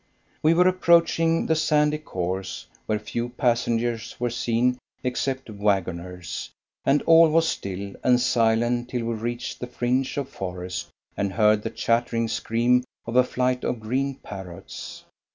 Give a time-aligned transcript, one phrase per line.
[0.41, 6.49] We were approaching the sandy course where few passengers were seen except wagoners
[6.83, 11.61] and all was still and silent till we reached the fringe of forest and heard
[11.61, 15.05] the chattering scream of a flight of green parrots.